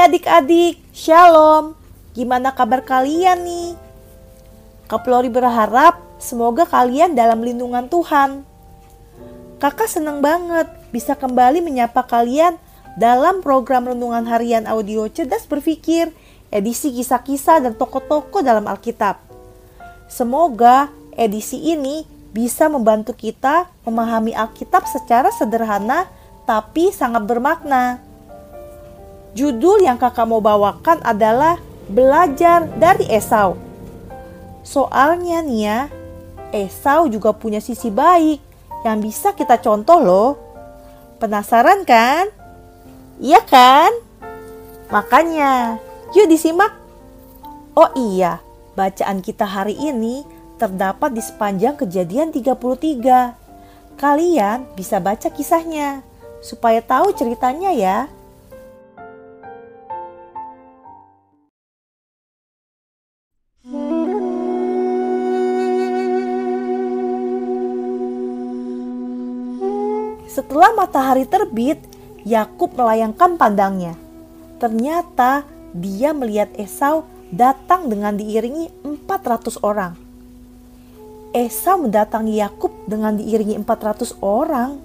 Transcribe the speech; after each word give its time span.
Adik-adik, 0.00 0.80
Shalom. 0.96 1.76
Gimana 2.16 2.56
kabar 2.56 2.80
kalian 2.80 3.44
nih? 3.44 3.76
Kak 4.88 5.04
Flori 5.04 5.28
berharap 5.28 6.00
semoga 6.16 6.64
kalian 6.64 7.12
dalam 7.12 7.44
lindungan 7.44 7.84
Tuhan. 7.84 8.40
Kakak 9.60 9.92
senang 9.92 10.24
banget 10.24 10.72
bisa 10.88 11.12
kembali 11.12 11.60
menyapa 11.60 12.00
kalian 12.08 12.56
dalam 12.96 13.44
program 13.44 13.92
Renungan 13.92 14.24
Harian 14.24 14.64
Audio 14.64 15.04
Cerdas 15.12 15.44
Berpikir, 15.44 16.16
edisi 16.48 16.96
kisah-kisah 16.96 17.60
dan 17.60 17.76
tokoh-tokoh 17.76 18.40
dalam 18.40 18.64
Alkitab. 18.72 19.20
Semoga 20.08 20.88
edisi 21.12 21.60
ini 21.60 22.08
bisa 22.32 22.72
membantu 22.72 23.12
kita 23.12 23.68
memahami 23.84 24.32
Alkitab 24.32 24.88
secara 24.88 25.28
sederhana 25.28 26.08
tapi 26.48 26.88
sangat 26.88 27.28
bermakna. 27.28 28.09
Judul 29.30 29.86
yang 29.86 29.94
kakak 29.96 30.26
mau 30.26 30.42
bawakan 30.42 30.98
adalah 31.06 31.58
Belajar 31.90 32.70
dari 32.78 33.10
Esau. 33.10 33.58
Soalnya 34.62 35.42
nih 35.42 35.60
ya, 35.66 35.80
Esau 36.54 37.10
juga 37.10 37.34
punya 37.34 37.58
sisi 37.58 37.90
baik 37.90 38.38
yang 38.86 39.02
bisa 39.02 39.34
kita 39.34 39.58
contoh 39.58 39.98
loh. 39.98 40.30
Penasaran 41.18 41.82
kan? 41.82 42.30
Iya 43.18 43.42
kan? 43.42 43.90
Makanya, 44.94 45.82
yuk 46.14 46.30
disimak. 46.30 46.78
Oh 47.74 47.90
iya, 47.98 48.38
bacaan 48.78 49.18
kita 49.18 49.46
hari 49.46 49.74
ini 49.74 50.22
terdapat 50.62 51.10
di 51.10 51.22
sepanjang 51.26 51.74
kejadian 51.74 52.30
33. 52.30 53.34
Kalian 53.98 54.58
bisa 54.78 55.02
baca 55.02 55.26
kisahnya 55.26 56.06
supaya 56.38 56.78
tahu 56.78 57.10
ceritanya 57.18 57.74
ya. 57.74 58.06
Setelah 70.30 70.70
matahari 70.78 71.26
terbit, 71.26 71.82
Yakub 72.22 72.78
melayangkan 72.78 73.34
pandangnya. 73.34 73.98
Ternyata 74.62 75.42
dia 75.74 76.14
melihat 76.14 76.54
Esau 76.54 77.02
datang 77.34 77.90
dengan 77.90 78.14
diiringi 78.14 78.70
400 78.86 79.58
orang. 79.58 79.98
Esau 81.34 81.82
mendatangi 81.82 82.38
Yakub 82.38 82.70
dengan 82.86 83.18
diiringi 83.18 83.58
400 83.58 84.22
orang. 84.22 84.78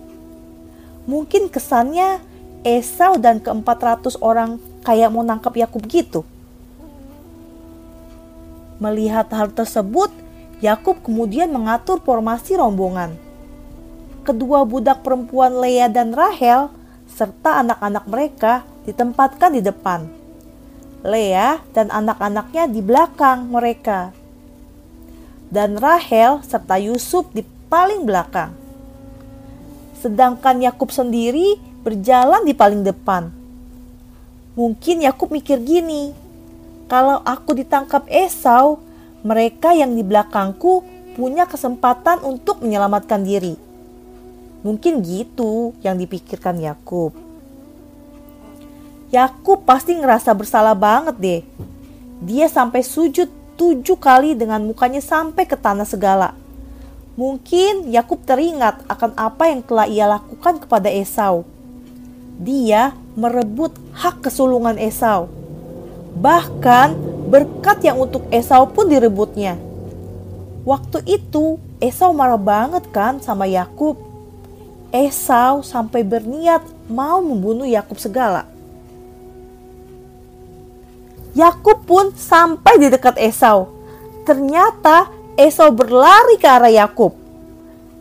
Mungkin 1.05 1.53
kesannya 1.53 2.17
Esau 2.65 3.21
dan 3.21 3.37
ke-400 3.37 4.17
orang 4.25 4.57
kayak 4.81 5.13
mau 5.13 5.21
nangkap 5.21 5.53
Yakub 5.53 5.85
gitu. 5.85 6.25
Melihat 8.81 9.29
hal 9.29 9.53
tersebut, 9.53 10.09
Yakub 10.57 11.05
kemudian 11.05 11.53
mengatur 11.53 12.01
formasi 12.01 12.57
rombongan 12.57 13.24
kedua 14.25 14.65
budak 14.65 15.05
perempuan 15.05 15.61
Lea 15.61 15.85
dan 15.85 16.17
Rahel 16.17 16.73
serta 17.05 17.61
anak-anak 17.61 18.05
mereka 18.09 18.53
ditempatkan 18.89 19.53
di 19.53 19.61
depan. 19.61 20.09
Lea 21.05 21.61
dan 21.77 21.93
anak-anaknya 21.93 22.65
di 22.65 22.81
belakang 22.81 23.45
mereka. 23.53 24.09
Dan 25.53 25.77
Rahel 25.77 26.41
serta 26.41 26.81
Yusuf 26.81 27.29
di 27.29 27.45
paling 27.69 28.09
belakang. 28.09 28.57
Sedangkan 30.01 30.57
Yakub 30.57 30.89
sendiri 30.89 31.61
berjalan 31.85 32.41
di 32.41 32.57
paling 32.57 32.81
depan. 32.81 33.29
Mungkin 34.57 35.05
Yakub 35.05 35.29
mikir 35.29 35.61
gini, 35.61 36.17
kalau 36.89 37.21
aku 37.21 37.53
ditangkap 37.53 38.09
Esau, 38.09 38.81
mereka 39.21 39.77
yang 39.77 39.93
di 39.93 40.01
belakangku 40.01 40.81
punya 41.13 41.45
kesempatan 41.45 42.25
untuk 42.25 42.65
menyelamatkan 42.65 43.21
diri. 43.21 43.57
Mungkin 44.65 45.05
gitu 45.05 45.77
yang 45.85 45.93
dipikirkan 45.93 46.57
Yakub. 46.57 47.13
Yakub 49.13 49.61
pasti 49.61 49.93
ngerasa 49.93 50.33
bersalah 50.33 50.73
banget 50.73 51.15
deh. 51.21 51.41
Dia 52.25 52.49
sampai 52.49 52.81
sujud 52.81 53.29
tujuh 53.61 53.93
kali 54.01 54.33
dengan 54.33 54.65
mukanya 54.65 55.05
sampai 55.05 55.45
ke 55.45 55.53
tanah 55.53 55.85
segala. 55.85 56.33
Mungkin 57.13 57.93
Yakub 57.93 58.25
teringat 58.25 58.81
akan 58.89 59.13
apa 59.13 59.53
yang 59.53 59.61
telah 59.61 59.85
ia 59.85 60.09
lakukan 60.09 60.57
kepada 60.57 60.89
Esau. 60.89 61.45
Dia 62.41 62.97
merebut 63.13 63.71
hak 63.93 64.25
kesulungan 64.25 64.81
Esau. 64.81 65.29
Bahkan 66.17 66.97
berkat 67.29 67.85
yang 67.85 68.01
untuk 68.01 68.25
Esau 68.33 68.65
pun 68.73 68.89
direbutnya. 68.89 69.61
Waktu 70.65 71.05
itu 71.05 71.61
Esau 71.77 72.17
marah 72.17 72.41
banget 72.41 72.89
kan 72.89 73.21
sama 73.21 73.45
Yakub 73.45 74.14
Esau 74.95 75.59
sampai 75.59 76.07
berniat 76.07 76.63
mau 76.87 77.19
membunuh 77.19 77.67
Yakub 77.67 77.99
segala. 77.99 78.47
Yakub 81.35 81.83
pun 81.83 82.15
sampai 82.15 82.79
di 82.79 82.87
dekat 82.87 83.19
Esau. 83.19 83.75
Ternyata 84.23 85.11
Esau 85.35 85.67
berlari 85.75 86.39
ke 86.39 86.47
arah 86.47 86.71
Yakub. 86.71 87.11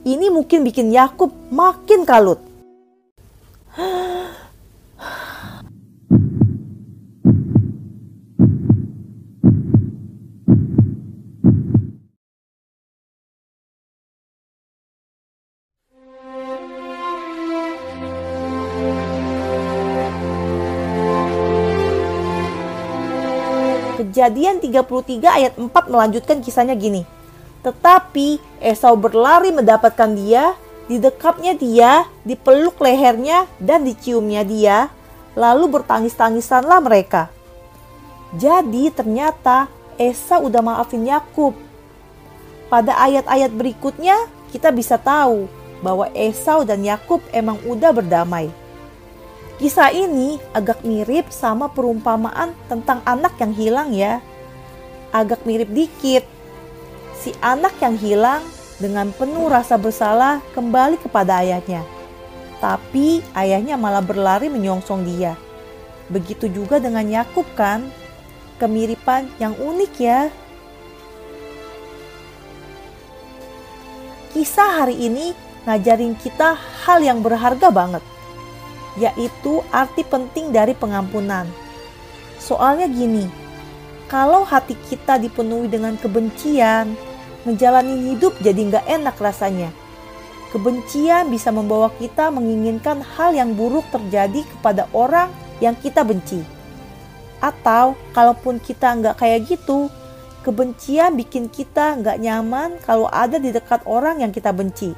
Ini 0.06 0.30
mungkin 0.30 0.62
bikin 0.62 0.94
Yakub 0.94 1.34
makin 1.50 2.06
kalut. 2.06 2.38
Kejadian 24.14 24.62
33 24.62 25.26
ayat 25.26 25.58
4 25.58 25.90
melanjutkan 25.90 26.38
kisahnya 26.38 26.78
gini. 26.78 27.02
Tetapi 27.66 28.38
Esau 28.62 28.94
berlari 28.94 29.50
mendapatkan 29.50 30.06
dia, 30.14 30.54
didekapnya 30.86 31.58
dia, 31.58 32.06
dipeluk 32.22 32.78
lehernya 32.78 33.50
dan 33.58 33.82
diciumnya 33.82 34.46
dia, 34.46 34.86
lalu 35.34 35.66
bertangis-tangisanlah 35.66 36.78
mereka. 36.78 37.26
Jadi 38.38 38.94
ternyata 38.94 39.66
Esau 39.98 40.46
udah 40.46 40.62
maafin 40.62 41.10
Yakub. 41.10 41.58
Pada 42.70 42.94
ayat-ayat 42.94 43.50
berikutnya 43.50 44.14
kita 44.54 44.70
bisa 44.70 44.94
tahu 44.94 45.50
bahwa 45.82 46.06
Esau 46.14 46.62
dan 46.62 46.86
Yakub 46.86 47.18
emang 47.34 47.58
udah 47.66 47.90
berdamai. 47.90 48.46
Kisah 49.54 49.94
ini 49.94 50.42
agak 50.50 50.82
mirip 50.82 51.30
sama 51.30 51.70
perumpamaan 51.70 52.50
tentang 52.66 52.98
anak 53.06 53.38
yang 53.38 53.54
hilang 53.54 53.94
ya. 53.94 54.18
Agak 55.14 55.46
mirip 55.46 55.70
dikit. 55.70 56.26
Si 57.14 57.30
anak 57.38 57.78
yang 57.78 57.94
hilang 57.94 58.42
dengan 58.82 59.14
penuh 59.14 59.46
rasa 59.46 59.78
bersalah 59.78 60.42
kembali 60.58 60.98
kepada 60.98 61.38
ayahnya. 61.46 61.86
Tapi 62.58 63.22
ayahnya 63.30 63.78
malah 63.78 64.02
berlari 64.02 64.50
menyongsong 64.50 65.06
dia. 65.06 65.38
Begitu 66.10 66.50
juga 66.50 66.82
dengan 66.82 67.06
Yakub 67.06 67.46
kan? 67.54 67.86
Kemiripan 68.58 69.30
yang 69.38 69.54
unik 69.54 69.92
ya. 70.02 70.34
Kisah 74.34 74.82
hari 74.82 74.98
ini 74.98 75.30
ngajarin 75.62 76.18
kita 76.18 76.58
hal 76.58 77.06
yang 77.06 77.22
berharga 77.22 77.70
banget 77.70 78.02
yaitu 78.94 79.62
arti 79.74 80.06
penting 80.06 80.54
dari 80.54 80.74
pengampunan. 80.74 81.46
Soalnya 82.38 82.86
gini, 82.86 83.26
kalau 84.06 84.46
hati 84.46 84.78
kita 84.86 85.18
dipenuhi 85.18 85.66
dengan 85.66 85.98
kebencian, 85.98 86.94
menjalani 87.42 88.14
hidup 88.14 88.36
jadi 88.38 88.60
nggak 88.70 88.86
enak 88.86 89.16
rasanya. 89.18 89.70
Kebencian 90.54 91.34
bisa 91.34 91.50
membawa 91.50 91.90
kita 91.98 92.30
menginginkan 92.30 93.02
hal 93.02 93.34
yang 93.34 93.58
buruk 93.58 93.82
terjadi 93.90 94.46
kepada 94.46 94.86
orang 94.94 95.26
yang 95.58 95.74
kita 95.74 96.06
benci. 96.06 96.46
Atau 97.42 97.98
kalaupun 98.14 98.62
kita 98.62 98.94
nggak 98.94 99.18
kayak 99.18 99.50
gitu, 99.50 99.90
kebencian 100.46 101.18
bikin 101.18 101.50
kita 101.50 101.98
nggak 101.98 102.22
nyaman 102.22 102.78
kalau 102.86 103.10
ada 103.10 103.42
di 103.42 103.50
dekat 103.50 103.82
orang 103.82 104.22
yang 104.22 104.30
kita 104.30 104.54
benci 104.54 104.94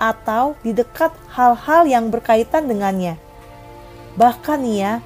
atau 0.00 0.56
di 0.64 0.72
dekat 0.72 1.12
hal-hal 1.36 1.84
yang 1.84 2.08
berkaitan 2.08 2.64
dengannya. 2.66 3.20
Bahkan 4.16 4.64
ya, 4.64 5.04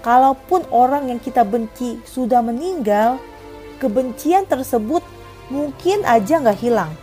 kalaupun 0.00 0.62
orang 0.70 1.10
yang 1.10 1.18
kita 1.18 1.42
benci 1.42 1.98
sudah 2.06 2.38
meninggal, 2.40 3.18
kebencian 3.82 4.46
tersebut 4.46 5.02
mungkin 5.50 6.06
aja 6.06 6.38
nggak 6.38 6.60
hilang. 6.62 6.94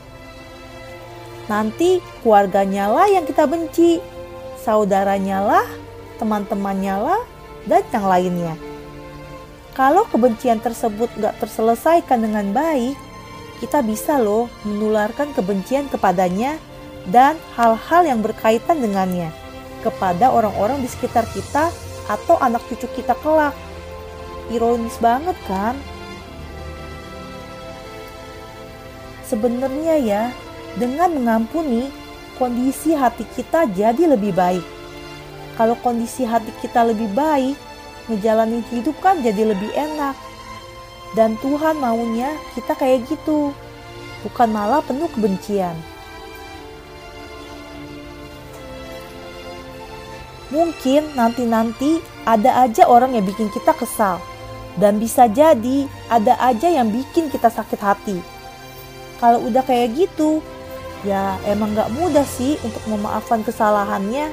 Nanti 1.46 2.02
keluarganya 2.24 2.90
lah 2.90 3.06
yang 3.06 3.28
kita 3.28 3.46
benci, 3.46 4.02
saudaranya 4.64 5.44
lah, 5.44 5.68
teman-temannya 6.18 6.96
lah, 6.98 7.22
dan 7.70 7.86
yang 7.94 8.08
lainnya. 8.10 8.56
Kalau 9.76 10.08
kebencian 10.08 10.64
tersebut 10.64 11.12
gak 11.20 11.36
terselesaikan 11.44 12.24
dengan 12.24 12.56
baik, 12.56 12.96
kita 13.60 13.84
bisa 13.84 14.16
loh 14.16 14.48
menularkan 14.64 15.36
kebencian 15.36 15.92
kepadanya 15.92 16.56
dan 17.10 17.38
hal-hal 17.54 18.02
yang 18.06 18.20
berkaitan 18.26 18.82
dengannya 18.82 19.30
kepada 19.86 20.34
orang-orang 20.34 20.82
di 20.82 20.90
sekitar 20.90 21.30
kita 21.30 21.70
atau 22.10 22.38
anak 22.42 22.62
cucu 22.66 22.90
kita 22.98 23.14
kelak. 23.22 23.54
Ironis 24.50 24.98
banget 25.02 25.38
kan? 25.50 25.78
Sebenarnya 29.26 29.96
ya, 29.98 30.24
dengan 30.78 31.18
mengampuni, 31.18 31.90
kondisi 32.38 32.94
hati 32.94 33.26
kita 33.34 33.66
jadi 33.74 34.14
lebih 34.14 34.38
baik. 34.38 34.66
Kalau 35.58 35.74
kondisi 35.82 36.28
hati 36.28 36.54
kita 36.62 36.86
lebih 36.86 37.10
baik, 37.18 37.58
ngejalanin 38.06 38.62
hidup 38.70 38.94
kan 39.02 39.22
jadi 39.26 39.50
lebih 39.50 39.74
enak. 39.74 40.14
Dan 41.18 41.40
Tuhan 41.42 41.80
maunya 41.82 42.38
kita 42.54 42.78
kayak 42.78 43.08
gitu, 43.10 43.50
bukan 44.22 44.50
malah 44.52 44.84
penuh 44.86 45.10
kebencian. 45.10 45.74
Mungkin 50.54 51.18
nanti-nanti 51.18 52.04
ada 52.26 52.66
aja 52.66 52.86
orang 52.86 53.18
yang 53.18 53.26
bikin 53.26 53.50
kita 53.50 53.74
kesal. 53.74 54.22
Dan 54.76 55.00
bisa 55.00 55.26
jadi 55.32 55.88
ada 56.12 56.36
aja 56.38 56.68
yang 56.68 56.92
bikin 56.92 57.32
kita 57.32 57.48
sakit 57.48 57.80
hati. 57.80 58.20
Kalau 59.18 59.40
udah 59.48 59.64
kayak 59.64 59.96
gitu, 59.96 60.44
ya 61.08 61.40
emang 61.48 61.72
gak 61.74 61.90
mudah 61.96 62.28
sih 62.28 62.60
untuk 62.62 62.84
memaafkan 62.92 63.42
kesalahannya. 63.42 64.30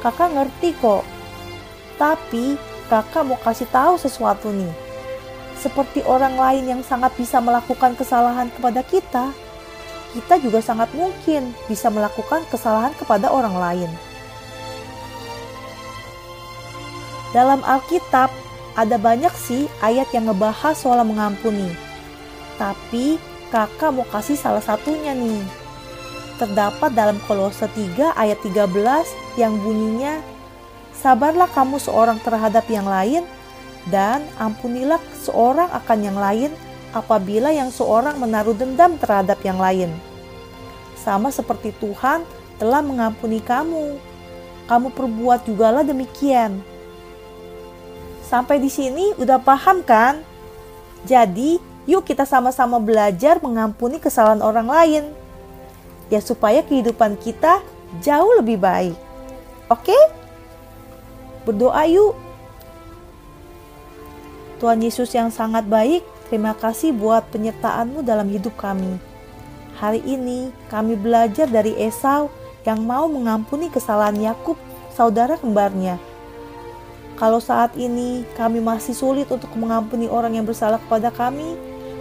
Kakak 0.00 0.30
ngerti 0.32 0.76
kok. 0.78 1.02
Tapi 1.98 2.54
kakak 2.86 3.24
mau 3.26 3.38
kasih 3.42 3.68
tahu 3.72 3.98
sesuatu 3.98 4.54
nih. 4.54 4.70
Seperti 5.58 6.04
orang 6.04 6.36
lain 6.36 6.64
yang 6.78 6.82
sangat 6.84 7.16
bisa 7.16 7.40
melakukan 7.40 7.96
kesalahan 7.96 8.52
kepada 8.52 8.84
kita, 8.84 9.32
kita 10.14 10.34
juga 10.38 10.60
sangat 10.62 10.92
mungkin 10.94 11.50
bisa 11.66 11.90
melakukan 11.90 12.46
kesalahan 12.52 12.94
kepada 12.94 13.32
orang 13.32 13.56
lain. 13.56 13.90
Dalam 17.34 17.66
Alkitab, 17.66 18.30
ada 18.78 18.94
banyak 18.94 19.34
sih 19.34 19.66
ayat 19.82 20.06
yang 20.14 20.30
ngebahas 20.30 20.78
soal 20.78 21.02
mengampuni. 21.02 21.66
Tapi 22.54 23.18
kakak 23.50 23.90
mau 23.90 24.06
kasih 24.06 24.38
salah 24.38 24.62
satunya 24.62 25.10
nih. 25.18 25.42
Terdapat 26.38 26.94
dalam 26.94 27.18
Kolose 27.26 27.66
3 27.66 28.14
ayat 28.14 28.38
13 28.38 29.10
yang 29.34 29.58
bunyinya, 29.58 30.22
Sabarlah 30.94 31.50
kamu 31.50 31.82
seorang 31.82 32.22
terhadap 32.22 32.70
yang 32.70 32.86
lain, 32.86 33.26
dan 33.90 34.22
ampunilah 34.38 35.02
seorang 35.26 35.68
akan 35.74 35.98
yang 36.06 36.14
lain 36.14 36.50
apabila 36.94 37.50
yang 37.50 37.74
seorang 37.74 38.14
menaruh 38.22 38.54
dendam 38.54 38.94
terhadap 38.96 39.42
yang 39.42 39.58
lain. 39.58 39.90
Sama 40.94 41.34
seperti 41.34 41.74
Tuhan 41.82 42.22
telah 42.62 42.80
mengampuni 42.80 43.42
kamu. 43.42 43.98
Kamu 44.70 44.88
perbuat 44.94 45.44
jugalah 45.44 45.84
demikian. 45.84 46.73
Sampai 48.34 48.58
di 48.58 48.66
sini 48.66 49.14
udah 49.14 49.38
paham 49.38 49.78
kan? 49.86 50.18
Jadi, 51.06 51.62
yuk 51.86 52.02
kita 52.02 52.26
sama-sama 52.26 52.82
belajar 52.82 53.38
mengampuni 53.38 54.02
kesalahan 54.02 54.42
orang 54.42 54.66
lain. 54.66 55.04
Ya 56.10 56.18
supaya 56.18 56.66
kehidupan 56.66 57.14
kita 57.14 57.62
jauh 58.02 58.34
lebih 58.42 58.58
baik. 58.58 58.98
Oke? 59.70 59.94
Berdoa 61.46 61.86
yuk. 61.86 62.18
Tuhan 64.58 64.82
Yesus 64.82 65.14
yang 65.14 65.30
sangat 65.30 65.70
baik, 65.70 66.02
terima 66.26 66.58
kasih 66.58 66.90
buat 66.90 67.22
penyertaanmu 67.30 68.02
dalam 68.02 68.26
hidup 68.34 68.58
kami. 68.58 68.98
Hari 69.78 70.02
ini 70.02 70.50
kami 70.66 70.98
belajar 70.98 71.46
dari 71.46 71.78
Esau 71.78 72.34
yang 72.66 72.82
mau 72.82 73.06
mengampuni 73.06 73.70
kesalahan 73.70 74.18
Yakub, 74.18 74.58
saudara 74.90 75.38
kembarnya 75.38 76.02
kalau 77.14 77.38
saat 77.38 77.78
ini 77.78 78.26
kami 78.34 78.58
masih 78.58 78.90
sulit 78.90 79.30
untuk 79.30 79.54
mengampuni 79.54 80.10
orang 80.10 80.34
yang 80.34 80.46
bersalah 80.46 80.82
kepada 80.82 81.14
kami, 81.14 81.54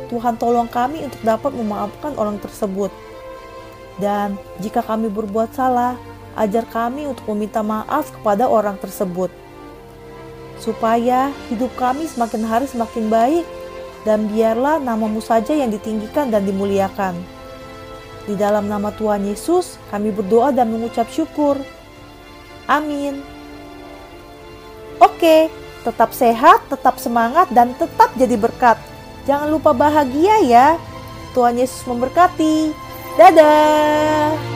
Tuhan 0.09 0.41
tolong 0.41 0.65
kami 0.65 1.05
untuk 1.05 1.21
dapat 1.21 1.53
memaafkan 1.53 2.17
orang 2.17 2.41
tersebut. 2.41 2.89
Dan 4.01 4.41
jika 4.57 4.81
kami 4.81 5.13
berbuat 5.13 5.53
salah, 5.53 5.93
ajar 6.33 6.65
kami 6.65 7.05
untuk 7.05 7.29
meminta 7.33 7.61
maaf 7.61 8.09
kepada 8.09 8.49
orang 8.49 8.77
tersebut. 8.81 9.29
Supaya 10.57 11.29
hidup 11.53 11.69
kami 11.77 12.09
semakin 12.09 12.41
hari 12.49 12.65
semakin 12.65 13.05
baik 13.09 13.45
dan 14.01 14.25
biarlah 14.29 14.81
namamu 14.81 15.21
saja 15.21 15.53
yang 15.53 15.69
ditinggikan 15.69 16.33
dan 16.33 16.41
dimuliakan. 16.45 17.13
Di 18.23 18.33
dalam 18.39 18.71
nama 18.71 18.89
Tuhan 18.95 19.27
Yesus, 19.27 19.77
kami 19.91 20.09
berdoa 20.09 20.55
dan 20.55 20.71
mengucap 20.71 21.05
syukur. 21.11 21.59
Amin. 22.65 23.32
Oke, 25.01 25.49
tetap 25.81 26.13
sehat, 26.13 26.61
tetap 26.69 27.01
semangat, 27.01 27.49
dan 27.49 27.73
tetap 27.77 28.13
jadi 28.13 28.37
berkat. 28.37 28.77
Jangan 29.23 29.49
lupa 29.49 29.71
bahagia 29.71 30.43
ya. 30.43 30.67
Tuhan 31.33 31.57
Yesus 31.57 31.81
memberkati. 31.89 32.75
Dadah. 33.17 34.52